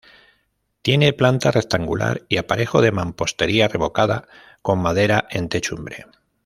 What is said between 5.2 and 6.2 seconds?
en techumbre.